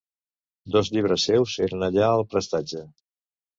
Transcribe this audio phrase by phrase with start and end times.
[0.75, 2.85] Dos llibres seus eren allà al prestatge.